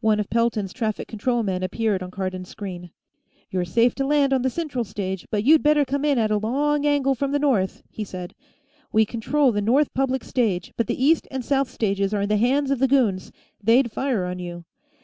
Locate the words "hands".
12.36-12.72